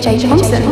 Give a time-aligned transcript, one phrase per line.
[0.00, 0.62] Thompson.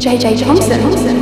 [0.00, 1.19] JJ Johnson.